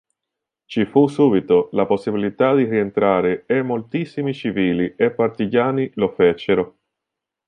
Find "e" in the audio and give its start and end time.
3.45-3.61, 4.97-5.11